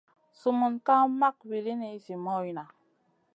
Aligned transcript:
Sumun 0.39 0.75
ka 0.85 0.95
mak 1.19 1.37
wulini 1.47 1.89
zi 2.03 2.15
moyna. 2.23 2.63